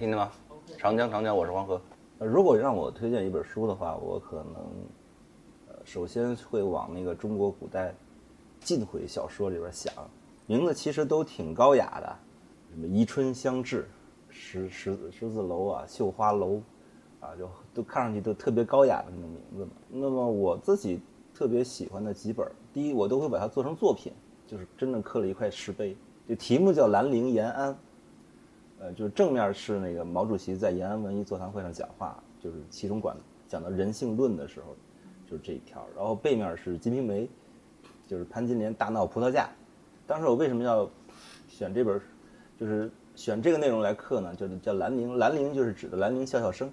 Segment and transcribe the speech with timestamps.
[0.00, 0.32] 听见吗？
[0.78, 1.78] 长江，长江，我是黄河。
[2.20, 4.54] 呃如果让我推荐一本书的话，我可能，
[5.68, 7.94] 呃，首先会往那个中国古代
[8.60, 9.92] 晋回小说里边想，
[10.46, 12.16] 名字其实都挺高雅的，
[12.70, 13.86] 什么宜春乡志、
[14.30, 16.62] 十十十字楼啊、绣花楼，
[17.20, 19.72] 啊，就都看上去都特别高雅的那种名字嘛。
[19.90, 20.98] 那么我自己
[21.34, 24.14] 特别喜欢的几本，第一我都会把它做成作品，
[24.46, 25.94] 就是真正刻了一块石碑，
[26.26, 27.70] 这题目叫《兰陵延安》。
[28.80, 33.14] 呃，就是正面是那个毛主席在延安文艺座谈会上讲话，就是其中管
[33.46, 34.74] 讲到人性论的时候，
[35.26, 35.86] 就是这一条。
[35.94, 37.24] 然后背面是《金瓶梅》，
[38.06, 39.50] 就是潘金莲大闹葡萄架。
[40.06, 40.88] 当时我为什么要
[41.46, 42.00] 选这本，
[42.58, 44.34] 就是选这个内容来刻呢？
[44.34, 46.72] 就是叫兰陵，兰陵就是指的兰陵笑笑生。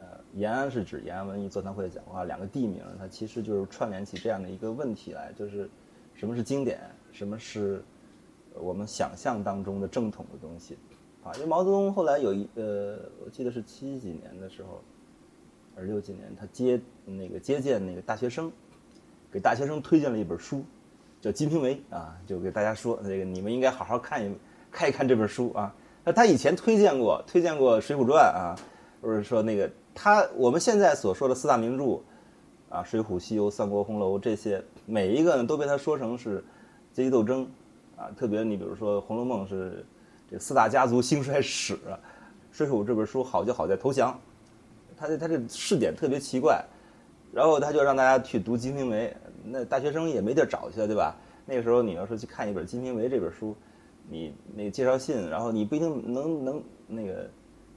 [0.00, 5.70] 呃，延安是指延安文艺座谈会的讲话，两个地名，它其实就是串联起这样的一个问题来，就是
[6.14, 6.80] 什么是经典，
[7.12, 7.80] 什么是
[8.54, 10.76] 我们想象当中的正统的东西。
[11.26, 14.80] 啊，因为毛泽东后来有一呃，我记得是七几年的时候，
[15.74, 18.52] 还是六几年，他接那个接见那个大学生，
[19.32, 20.62] 给大学生推荐了一本书，
[21.20, 24.32] 叫《金瓶梅》啊，就给大家说这个你们应该好好看一
[24.70, 25.74] 看一看这本书啊。
[26.04, 28.54] 那他以前推荐过，推荐过《水浒传》啊，
[29.02, 31.98] 或者说那个他我们现在所说的四大名著
[32.68, 36.44] 啊，《水浒》《西游》《三国》《红楼》这些，每一个呢都被他说成是
[36.92, 37.50] 阶级斗争
[37.96, 39.84] 啊，特别你比如说《红楼梦》是。
[40.30, 41.74] 这四大家族兴衰史，
[42.50, 44.18] 《水浒》这本书好就好在投降，
[44.96, 46.64] 他这他这试点特别奇怪，
[47.32, 49.08] 然后他就让大家去读《金瓶梅》，
[49.44, 51.14] 那大学生也没地儿找去了，对吧？
[51.44, 53.54] 那个时候你要是去看一本《金瓶梅》这本书，
[54.08, 57.30] 你那介绍信，然后你不一定能能那个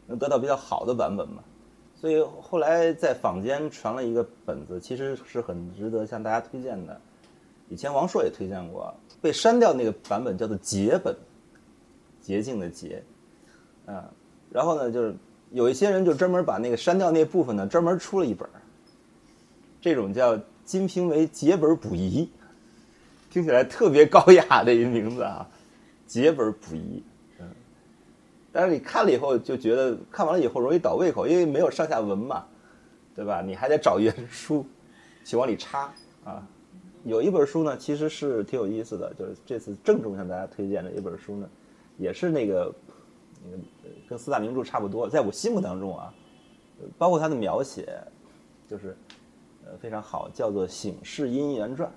[0.08, 1.44] 能得到比较好的版本嘛。
[1.94, 7.00] 所以后来在坊间传了一个本子，其实是很值得向大家推荐的。
[7.67, 11.15] 以前王朔也推荐过，被删掉那个版本叫做解本。
[12.30, 13.04] 捷径的捷，
[13.88, 14.08] 啊，
[14.52, 15.16] 然后呢，就是
[15.50, 18.48] 有一些人就专门把那个删掉那部分呢，专门出了一本
[19.82, 22.23] 这种叫《金瓶梅结本补遗》，
[23.34, 25.50] 听起来特别高雅的一个名字啊，
[26.06, 27.02] 结本补遗，
[27.39, 27.48] 嗯，
[28.52, 32.45] 但是你看了以后就觉得看完了以后容易倒胃口，因为没有上下文嘛，
[33.16, 33.42] 对吧？
[33.42, 34.64] 你还得找原书
[35.26, 35.92] 去往里插
[36.23, 36.48] 啊。
[37.06, 41.50] 有一本书呢，其实是挺有意思的，就是这次郑重向大家推荐的一本书呢。
[41.99, 42.73] 也是那个，
[43.43, 43.64] 那个
[44.08, 46.14] 跟四大名著差不多，在我心目当中啊，
[46.98, 48.02] 包括他的描写，
[48.67, 48.98] 就是
[49.65, 51.89] 呃非常好，叫做《醒世姻缘传》。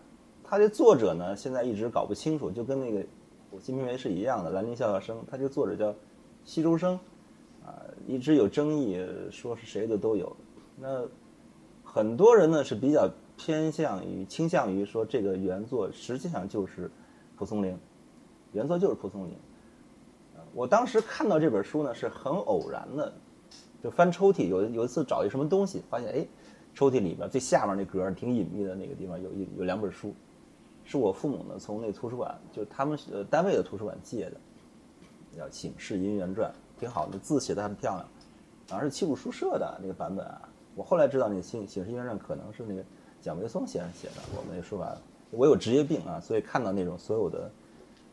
[0.43, 2.99] 他的作者呢，现在一直搞不清楚，就跟那个
[3.61, 5.25] 《金瓶梅》是一样的，兰陵笑笑生。
[5.31, 5.95] 他这个作者叫
[6.45, 6.99] 西周生，
[7.65, 8.99] 啊，一直有争议，
[9.31, 10.37] 说是谁的都有。
[10.77, 11.07] 那
[11.85, 16.91] 很多人呢是比较偏向于倾向于说，这个原作实际上就是
[17.37, 17.79] 蒲松龄，
[18.53, 19.35] 原作就是蒲松龄。
[20.55, 23.13] 我当时看到这本书呢，是很偶然的，
[23.83, 26.27] 就翻抽屉，有有一次找一什么东西，发现哎，
[26.75, 30.15] 抽屉里边最下面那格挺隐秘的那个地方有一有两本书，
[30.85, 34.37] 是我父母呢从那图书馆，就他们呃单位的图书馆借的，
[35.37, 38.07] 叫《醒世姻缘传》，挺好的，字写的很漂亮，
[38.69, 40.49] 好像是七鲁书社的那个版本啊。
[40.75, 42.85] 我后来知道那个《醒醒世姻缘传》可能是那个
[43.21, 44.97] 蒋维松先生写的，我们也说完，
[45.31, 47.51] 我有职业病啊，所以看到那种所有的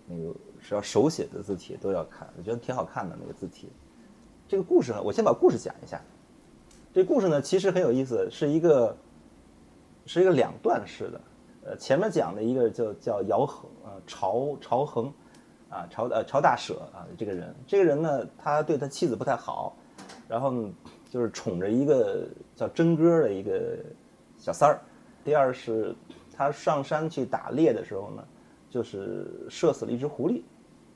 [0.09, 0.35] 那个。
[0.61, 3.69] 是要手写的字体都要看，我觉得挺好看的那个字体。
[4.45, 6.01] 这个故事呢，我先把故事讲一下。
[6.93, 8.97] 这故事呢，其实很有意思，是一个
[10.05, 11.21] 是一个两段式的。
[11.63, 15.05] 呃，前面讲的一个叫叫姚恒啊，朝朝恒
[15.69, 19.73] 啊，朝呃朝大舍啊，这个人，这个人呢，他对他妻子不太好，
[20.27, 20.53] 然后
[21.09, 23.77] 就是宠着一个叫真哥的一个
[24.37, 24.81] 小三儿。
[25.23, 25.95] 第二是，
[26.35, 28.27] 他上山去打猎的时候呢。
[28.69, 30.43] 就是射死了一只狐狸，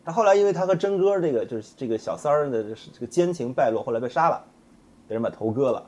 [0.06, 4.46] 他后来因为他和真哥这个就是这个小三儿的这个奸情败露，后来被杀了，
[5.08, 5.84] 被人把头割了，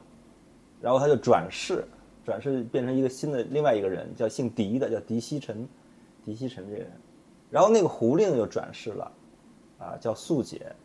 [0.82, 1.86] 然后他就转世，
[2.24, 5.68] 转世变成一个新的另外一个人，叫姓狄的，叫狄希臣，
[6.24, 6.92] 狄希臣这个人，
[7.52, 9.12] 然后那个狐狸又转世了，
[9.78, 10.76] 啊叫素姐，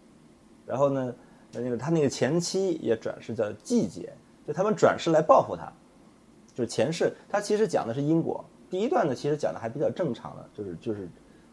[0.67, 1.15] 然后呢
[1.53, 4.13] 那个他那个前妻也转世叫季姐，
[4.47, 5.73] 就他们转世来报复他，
[6.55, 7.13] 就是前世。
[7.29, 8.45] 他其实讲的是因果。
[8.71, 11.09] 第一段呢，其实讲的还比较正常的，就是就是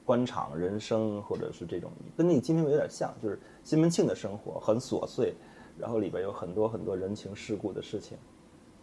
[0.05, 5.33] 官场人生，或者是这种跟那个《金瓶梅》有点像，就是西门庆的生活很琐碎，
[5.79, 8.15] 然后里边有很多很多人情世故的事情，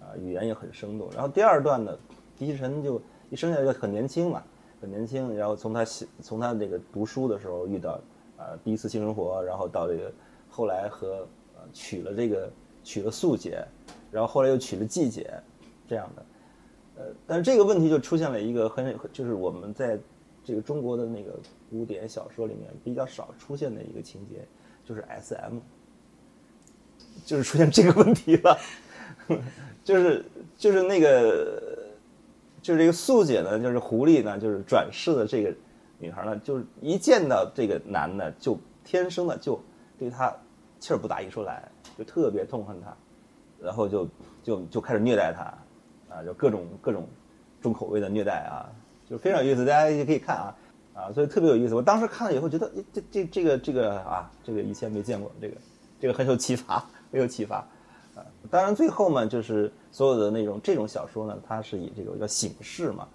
[0.01, 1.09] 啊，语言也很生动。
[1.15, 1.97] 然后第二段呢，
[2.37, 3.01] 狄希臣就
[3.31, 4.43] 一生下来就很年轻嘛，
[4.81, 5.85] 很年轻，然后从他
[6.21, 8.01] 从他这个读书的时候遇到
[8.37, 10.13] 啊第一次性生活，然后到这个
[10.51, 12.51] 后来和呃娶了这个
[12.83, 13.65] 娶了素姐，
[14.11, 15.33] 然后后来又娶了季姐，
[15.87, 16.27] 这样的。
[16.97, 19.99] 呃，但是这个问题就出现了一个很，就是我们在
[20.45, 21.35] 这个中国的那个
[21.71, 24.47] 古典小说里面比较少出现的一个情节，
[24.85, 25.59] 就是 S M，
[27.25, 28.59] 就是出现这个问题了，
[29.83, 30.25] 就是
[30.57, 31.89] 就是那个
[32.63, 35.53] 就是这个素姐呢，就是狐狸呢，就是转世的这个
[35.99, 39.61] 女孩呢，就是一见到这个男的，就天生的就
[39.99, 40.35] 对他
[40.79, 41.67] 气儿不打一处来，
[41.97, 42.95] 就特别痛恨他，
[43.61, 44.09] 然后就
[44.43, 45.53] 就就开始虐待他，
[46.15, 47.07] 啊，就各种各种
[47.61, 48.71] 重口味的虐待啊，
[49.09, 50.57] 就非常有意思，大家也可以看啊。
[50.95, 51.75] 啊，所以特别有意思。
[51.75, 55.57] 我当时看了以后，觉得这这这个这个啊，这个以前没见过，这个
[55.99, 56.79] 这个很有启发，
[57.11, 57.57] 很有启发。
[58.15, 63.09] 啊，当然最后嘛，就是所有的那种这种小说呢，它是以这个叫醒世嘛，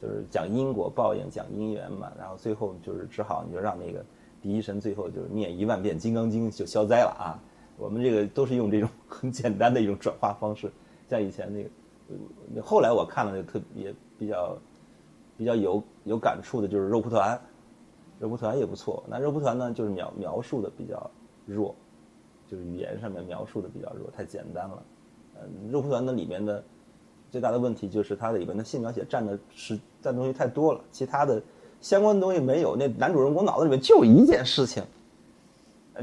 [0.00, 2.10] 就是讲因果报应，讲因缘嘛。
[2.18, 4.02] 然后最后就是只好你就让那个
[4.40, 7.36] 第一神最后就是念一万遍《金刚经》就消灾了啊。
[7.76, 10.72] 我们这个都是用这种 很简单的一种转化方式，
[11.10, 11.68] 像以前那个，
[12.62, 14.58] 后来我看了就特别比较。
[15.36, 17.40] 比较有有感触的就是肉蒲团，
[18.18, 19.04] 肉蒲团也不错。
[19.08, 21.08] 那肉蒲团呢，就是描描述的比较
[21.46, 21.72] 弱，
[22.48, 24.82] 就是语言上面描述的比较弱，太简单了。
[25.36, 26.60] 嗯，肉蒲团的里面的
[27.30, 31.40] 最大的问题就是它里面的性描写占的是占东西太多了，其他的
[31.80, 32.74] 相关的东西没有。
[32.74, 34.82] 那男主人公脑子里面就一件事情，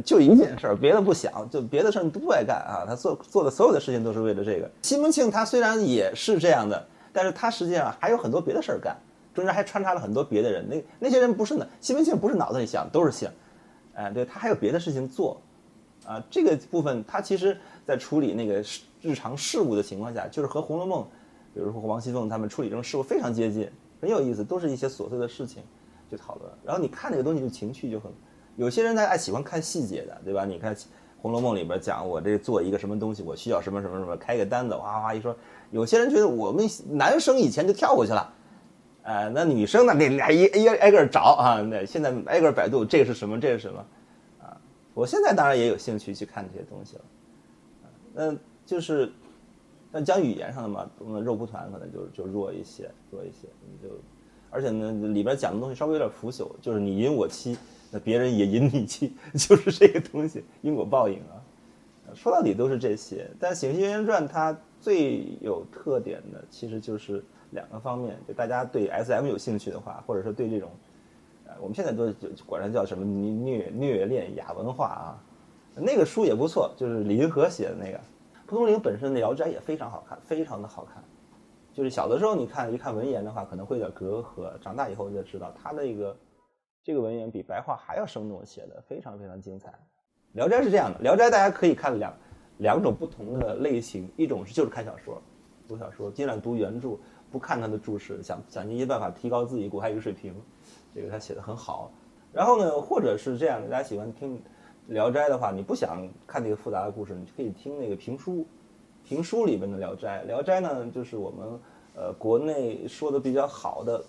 [0.04, 2.86] 就一件事儿，别的不想，就别的事儿你都不爱干啊。
[2.88, 4.70] 他做做的所有的事情都是为了这个。
[4.82, 8.96] 西门庆他虽然也是这样的，但是他实际上还有很多别的事儿干。
[9.34, 13.30] 中间还穿插了很多别的人，那那些人不是呢，西门庆不是脑子里想都是性，
[13.94, 15.42] 哎，对他还有别的事情做，
[16.06, 18.64] 啊，这个部分他其实在处理那个
[19.02, 21.02] 日常事务的情况下，就是和《红楼梦》，
[21.54, 23.70] 比如说王熙凤他们处理这种事务非常接近，
[24.00, 25.62] 很有意思，都是一些琐碎的事情
[26.10, 26.50] 去讨论。
[26.64, 28.10] 然后你看这个东西就情趣就很，
[28.56, 30.46] 有些人他爱喜欢看细节的，对吧？
[30.46, 30.76] 你看
[31.22, 35.36] 《红楼梦》里边讲我这做一个什么东西，我需要什么什么什么，开个单子，哗哗一说，
[35.72, 38.34] 有些人觉得我们男生以前就跳过去了。
[39.04, 39.94] 呃，那女生呢？
[39.94, 41.62] 得俩一 一挨个找啊。
[41.62, 43.40] 那现在挨个百度，这个是什么？
[43.40, 43.86] 这是什么？
[44.42, 44.58] 啊，
[44.96, 47.02] 我现在当然也有兴趣去看这些东西了。
[48.14, 48.36] 那
[48.66, 49.12] 就是，
[49.92, 53.48] 那讲语言上的嘛，我们肉蒲团可能就就弱一些，弱一些。
[53.84, 53.94] 就，
[54.50, 57.56] 而且呢，里边讲的东西稍微有点腐朽，就是你淫我妻，
[58.00, 61.42] 别人也引你妻， 就是这个东西，因果报应啊。
[62.14, 63.30] 说到底都是这些。
[63.40, 67.24] 但《醒世冤传》它最有特点的，其实就是。
[67.52, 70.70] 两个方面，就大家对 S M 有兴趣的话，或者说对这种，
[71.48, 72.12] 呃，我们现在都
[72.46, 75.24] 管它叫什么虐虐恋亚文化啊，
[75.74, 78.00] 那个书也不错，就是李银河写的那个。
[78.46, 81.02] 蒲松龄本身的《聊斋》也非常好看，非常的好看。
[81.72, 86.14] 就是小的时候你看一看文言的话，可能会有点隔阂，长大以后就知道他那个
[86.86, 89.70] 这个文言比白话还要生动，写的非常非常精彩。
[90.34, 92.14] 《聊斋》是这样的，《聊斋》大家可以看两
[92.60, 95.20] 两种不同的类型，一种是就是看小说，
[95.68, 96.96] 读小说，尽量读原著。
[97.32, 100.34] 不看他的注释，想想尽一切办法提高自己古汉语水平，
[100.94, 101.92] 这个他写的很好。
[102.32, 104.38] 然后呢，或者是这样的，大家喜欢听
[104.86, 108.46] 《聊斋》的话，你不想看那个复杂的故事，你可以听那个评书。
[109.04, 111.60] 评书里面的《聊斋》，《聊斋》呢，就是我们
[111.96, 114.02] 呃国内说的比较好的，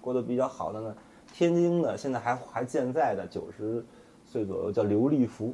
[0.00, 0.96] 过得比较好的呢，
[1.34, 3.84] 天津的现在还还健在的九十
[4.24, 5.52] 岁左右叫刘立福，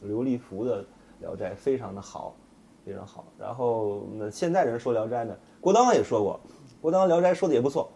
[0.00, 0.82] 刘立福的
[1.20, 2.34] 《聊斋》非常的好，
[2.84, 3.24] 非常好。
[3.38, 5.32] 然后那现在人说《聊斋》呢？
[5.60, 6.40] 郭德纲也说过，
[6.80, 7.88] 郭德纲《聊斋》说的也不错。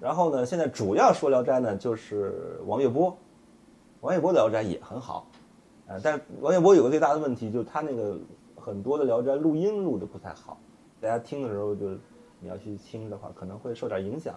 [0.00, 3.14] 然后呢，现在主要说《聊斋》呢，就是王月波。
[4.00, 5.26] 王月波《聊斋》也很好，
[5.86, 8.18] 呃，但是王月波有个最大的问题，就是他那个
[8.56, 10.58] 很多的《聊斋》录音录的不太好，
[11.02, 11.90] 大家听的时候就
[12.40, 14.34] 你要去听的话，可能会受点影响。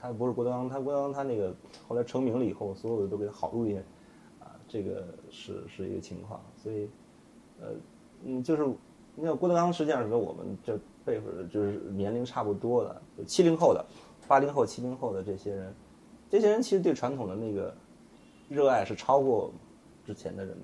[0.00, 1.54] 他不是郭德纲，他郭德纲他那个
[1.86, 3.82] 后来成名了以后，所有的都给他好录音，
[4.40, 6.40] 啊，这个是是一个情况。
[6.56, 6.88] 所以，
[7.60, 7.68] 呃，
[8.24, 8.66] 嗯，就是
[9.14, 10.78] 你看郭德纲实际上是和我们这。
[11.04, 13.84] 辈分就是年龄差不多的，就七零后的、
[14.28, 15.74] 八零后、七零后的这些人，
[16.30, 17.74] 这些人其实对传统的那个
[18.48, 19.50] 热爱是超过
[20.06, 20.56] 之前的人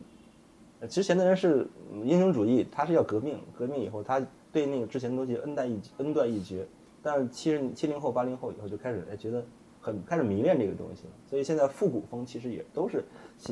[0.81, 0.87] 的。
[0.87, 1.67] 之前的人是
[2.05, 6.65] 英雄主义，他是要革命，革命以后他对那个之前的东西恩断义恩断义绝。
[7.03, 9.45] 但是七十七零后、八零后以后就开始哎觉得
[9.81, 11.11] 很开始迷恋这个东西了。
[11.27, 13.05] 所以现在复古风其实也都是，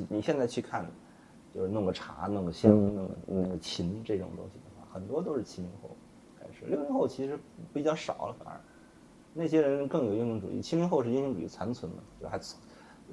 [0.08, 0.86] 你现在去看，
[1.54, 5.96] 就是弄个茶、弄个香、弄个弄个琴这种东西的话，很多都是七零后
[6.40, 6.66] 开始。
[6.66, 7.38] 六零后其实
[7.72, 8.60] 比较少了，反而
[9.32, 10.60] 那些人更有英雄主义。
[10.60, 12.40] 七零后是英雄主义残存的，就还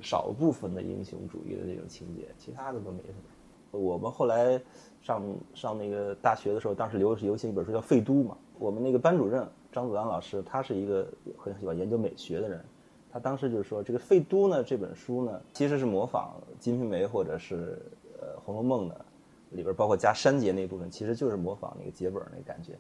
[0.02, 3.80] 少部分的英雄主义的这种情节，其他的都没什么。
[3.80, 4.62] 我们后来
[5.04, 5.22] 上
[5.54, 8.36] 上那个大学的时候，当时流流行一本书叫《废都》嘛。
[8.58, 11.08] 我们那个班主任张子安老师，他是一个
[11.38, 12.64] 很喜欢研究美学的人，
[13.12, 16.34] 他当时就是说，这个《废都》呢这本书呢，其实是模仿
[16.64, 17.82] 《金瓶梅》或者是
[18.22, 19.06] 呃《红楼梦》的
[19.50, 22.74] 里边包括加删节那部分，其实就是模仿那个节本那个感觉。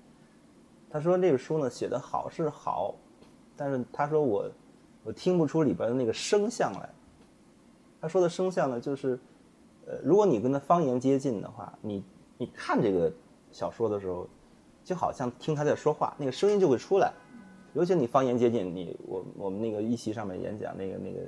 [0.89, 2.95] 他说这个书呢写的好是好，
[3.57, 4.49] 但是他说我
[5.03, 6.89] 我听不出里边的那个声像来。
[7.99, 9.19] 他说的声像呢就是，
[9.87, 12.03] 呃，如果你跟他方言接近的话，你
[12.43, 13.09] 你看这个
[13.53, 14.27] 小说的时候，
[14.83, 17.13] 就好像听他在说话，那个声音就会出来。
[17.73, 21.19] 尤其你方言接近，你我我们那个一席上面演讲，那个那个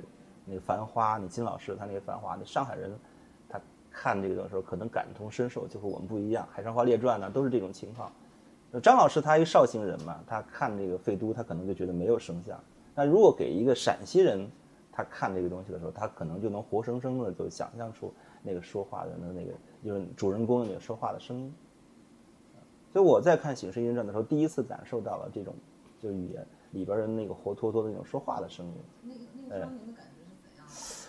[0.44, 2.92] 那个《繁花》，你金老师他那个《繁花》，那上海人
[3.48, 3.58] 他
[3.90, 8.12] 看这个的时候可能感同身受，就和我们不一样，《海上花列传》呢都是这种情况。
[8.82, 12.62] 张老师他一个绍兴人嘛，他看这个废都，他可能就觉得没有声像。
[12.94, 14.46] 那如果给一个陕西人，
[14.92, 19.52] 他看这个东西的时候，他可能就能活生生的就想象出那个说话人的那个，
[19.86, 21.54] 就是主人公那个说话的声音。
[22.92, 25.54] 所以我在看《醒世音传》的时候，第一次感受到了这种，
[26.02, 28.72] 就是语言里边的那个活脱脱的那种说话的声音。
[29.02, 30.22] 那个那个声音的感觉
[30.68, 31.08] 是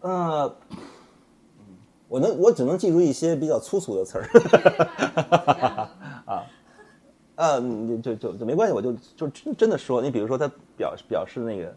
[0.00, 0.18] 怎样？
[0.40, 0.56] 呃，
[2.08, 4.24] 我能我只能记住一些比较粗俗的词儿。
[6.26, 6.46] 啊。
[7.36, 11.74] 啊，你就就就没关系，我就就真真的说，你比如说他表表示那个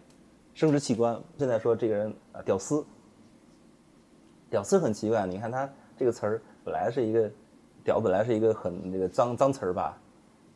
[0.54, 2.86] 生殖器官，现在说这个人啊屌丝，
[4.50, 5.70] 屌丝很奇怪，你看他
[6.04, 7.32] 这个词儿本来是一个
[7.82, 9.98] 屌，本来是一个很那个脏脏词儿吧，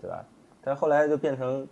[0.02, 0.26] 对吧？
[0.62, 1.66] 但是后来就变成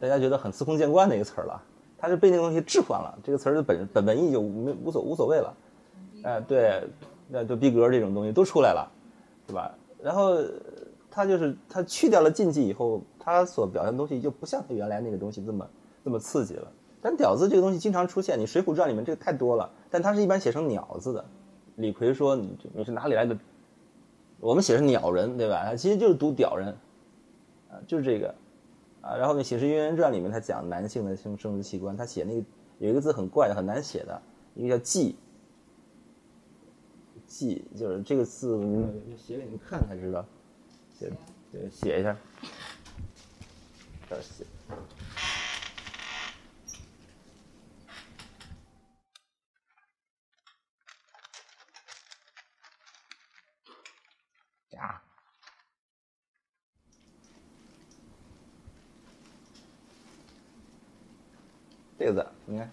[0.00, 1.62] 大家觉得很司空见惯的一个词儿了，
[1.96, 5.54] 它是被那个东西置换了，这个词儿的本本本意就没无所无所谓了，
[6.24, 6.82] 哎，对，
[7.28, 8.90] 那就逼格这种东西都出来了，
[9.46, 9.72] 对吧？
[10.02, 10.38] 然后。
[11.14, 15.68] 它就是它去掉了禁忌以后，它所表现的东西就不像它原来那个东西这么
[16.02, 16.72] 这么刺激了。
[17.02, 21.22] 但“屌字”这个东西经常出现，你《水浒传》里面这个太多了，但它是一般写成“鸟”字的。
[21.76, 23.36] 李逵说：“你你是哪里来的？”
[24.40, 25.74] 我们写是“鸟人”，对吧？
[25.76, 26.74] 其实就是读“屌人”，
[27.70, 28.34] 啊，就是这个，
[29.00, 29.16] 啊。
[29.16, 32.46] 然后呢，《写实渊源传》里面他讲男性的生生殖器官，他写那个
[32.78, 34.22] 有一个字很怪的，很难写的，
[34.54, 35.16] 一个叫“忌
[37.26, 38.58] ”，“记”就是这个字，
[39.16, 40.24] 写给你们看才知道。
[40.98, 42.16] 对，写一下，
[44.08, 44.44] 这写。
[62.02, 62.68] 这个，你看，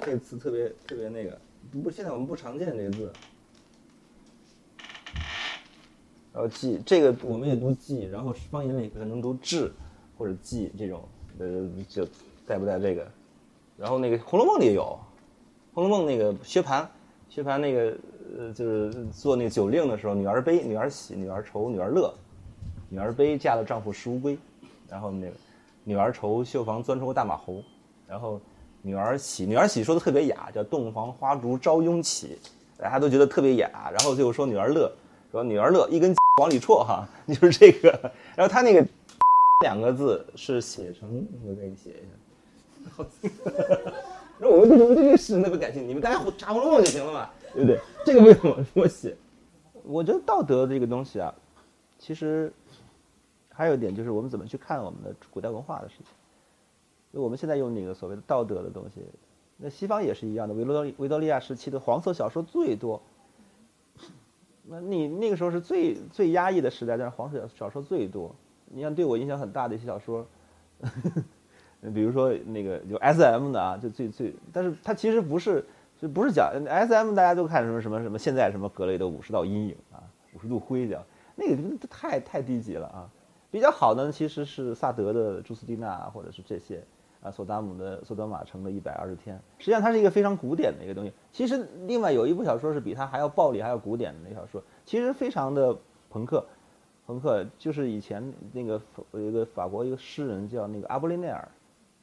[0.00, 1.38] 这个词特别特别那个，
[1.70, 3.12] 不，现在我们不常见这个字。
[6.32, 9.70] 然后记这个我们也读记，然后方言里可能读治
[10.16, 11.06] 或者记这种，
[11.38, 12.08] 呃，就
[12.46, 13.06] 带不带这个？
[13.76, 14.98] 然后那个《红楼梦》里也有，
[15.74, 16.86] 《红楼梦》那个薛蟠，
[17.28, 17.94] 薛蟠那个
[18.38, 22.14] 呃，就是做那个酒令的时候，女儿悲，女儿喜，女儿愁，女儿乐，
[22.88, 24.38] 女儿悲嫁了丈夫食乌龟，
[24.88, 25.32] 然后那个
[25.84, 27.62] 女儿愁绣房钻出个大马猴，
[28.06, 28.40] 然后
[28.82, 32.38] 女儿喜，女儿喜说的特别雅，叫洞房花烛朝拥起，
[32.78, 34.92] 大家都觉得特别雅，然后最后说女儿乐。
[35.32, 37.88] 说女儿乐一根往里戳哈，就是这个。
[38.34, 38.84] 然后他那个
[39.62, 43.06] 两个字是写成，我给你写一下。
[44.40, 47.78] 那我们对对这个事特别感兴趣，你们大家查红楼梦就行了嘛，对不对？
[48.04, 49.16] 这个为什么我写？
[49.84, 51.32] 我觉得道德这个东西啊，
[51.96, 52.52] 其实
[53.60, 56.06] 还有一点就是我们怎么去看我们的古代文化的事情。
[57.12, 59.04] 就我们现在用那个所谓的道德的东西，
[59.58, 60.54] 那西方也是一样的。
[60.54, 63.02] 维多维多利亚时期的黄色小说最多。
[64.64, 68.34] 那你那个时候是最最压抑的时代，但是黄色小说最多。
[68.64, 70.26] 你像对我影响很大的一些小说，
[71.92, 75.62] 比如说那个就 S M 的啊，就最最，但是它其实不是，
[76.00, 80.00] 就不是讲 S M，大家都看什么什么什么，现在什么格雷的五十道阴影啊，
[80.32, 81.04] 五十度灰这样，
[81.36, 83.10] 那个太太低级了啊。
[83.50, 86.84] 比较好的其实是萨德的朱斯蒂娜或者是这些。
[87.22, 91.12] 啊，索达姆的《索德玛城的一百二十天》，实际上它是一个非常古典的一个东西。
[91.30, 95.76] 其实另外有一部小说是比它还要暴力、还要古典的那小说，其实非常的
[96.08, 96.42] 朋克。
[97.06, 98.80] 朋克就是以前那个
[99.12, 101.46] 一个法国一个诗人叫那个阿布雷内尔，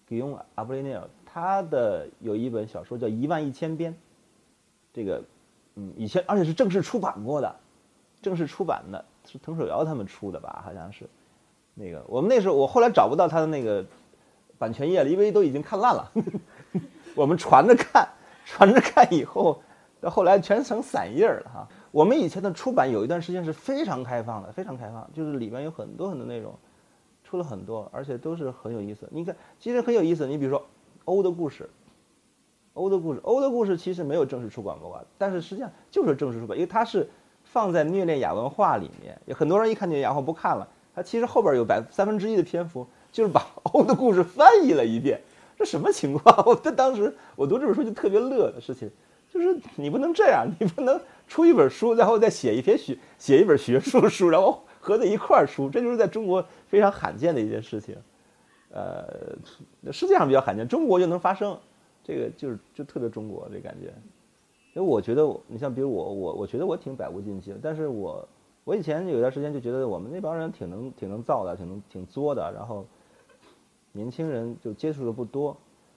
[0.06, 3.92] 给用阿布雷内尔，他的有一本小说叫《一万一千篇》，
[4.94, 5.24] 这个
[5.74, 7.56] 嗯，以前而且是正式出版过的，
[8.22, 10.62] 正式出版的是滕守尧他们出的吧？
[10.64, 11.10] 好像是
[11.78, 13.86] 那个我们那时候我后来找不到他的那个。
[14.60, 16.12] 版权页了，因为都已经看烂了。
[17.14, 18.10] 我们传着看，
[18.44, 19.62] 传着看以后，
[20.02, 21.68] 到后来全成散页了哈。
[21.92, 26.52] 我们以前的出版有一段时间是非常开放的，非常开放，就是里面有很多很多内容，
[27.24, 29.08] 出了很多，而且都是很有意思。
[29.12, 30.26] 你看，其实很有意思。
[30.26, 30.66] 你比如说
[31.06, 31.70] 欧的故事，
[32.74, 37.08] 欧的故事，欧的故事其实没有正式出版过，但是实际上就是正式出版，因为它是
[37.44, 39.22] 放在虐恋亚文化里面。
[39.28, 40.68] 有很多人一看虐恋亚文化不看了，
[40.98, 42.86] 它其实后边有百三分之一的篇幅。
[43.10, 45.20] 就是把 欧的故事翻译了一遍，
[45.58, 46.46] 这什么情况？
[46.46, 48.92] 我在当时我读这本书就特别乐的事情，
[49.32, 57.96] 就是你不能这样，你不能出一本书，然后再写一篇学写一本学术书，然后合在一块儿出，这就是在中国非常罕见的一件事情，
[58.72, 59.08] 呃，
[59.92, 61.58] 世界上比较罕见，中国就能发生，
[62.04, 63.88] 这个就是就特别中国这感觉，
[64.76, 68.28] 因为我觉得我，你像比如我，我我觉得我挺百无禁忌的，但是我
[68.68, 72.86] 我以前有段时间就觉得我们那帮人挺能挺能造的，挺能挺作的，然后
[73.94, 75.56] 年轻人就接触的不多，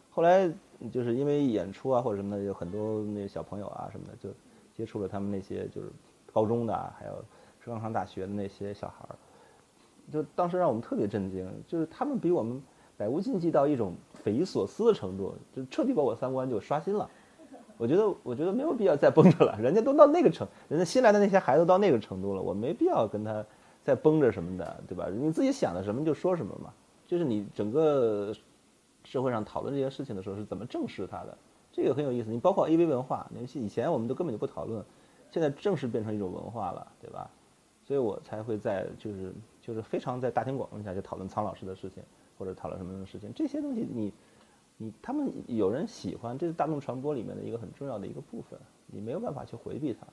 [0.08, 0.48] 后来
[0.92, 4.32] 就是因为演出啊或者什么的，有很多那小朋友啊什么的就
[4.72, 5.90] 接触了他们那些就是
[6.32, 7.24] 高中的啊，还有
[7.64, 9.18] 刚上大学的那些小孩儿，
[10.08, 12.62] 就当时让我们特别震惊，就是他们比我们
[12.96, 17.10] 百无禁忌到一种匪夷所思的程度，就彻底把我三观就刷新了。
[17.80, 23.42] 我觉得，我觉得没有必要再绷着了，人家都到那个程，人家新来的那些孩子到那个程度了，我没必要跟他
[23.82, 25.08] 再绷着什么的，对吧？
[25.10, 26.70] 你自己想的什么就说什么嘛，
[27.06, 28.34] 就是你整个
[29.04, 31.38] 社会上讨论这些事情的时候是怎么正视它的，
[31.72, 32.28] 这个很有意思。
[32.28, 34.84] 你包括 AV 文化，那以前我们都根本就不讨论，
[35.30, 37.30] 现在正式变成一种文化了，对吧？
[37.82, 39.32] 所以我才会在就是
[39.62, 42.02] 就是非常在大庭广众下去讨论苍老师的事情，
[42.38, 44.12] 或者讨论什么的事情，这些东西你。
[44.82, 50.06] 你他们有人喜欢，这是大众传播里面的一个很重要的一个部分，你没有办法去回避它。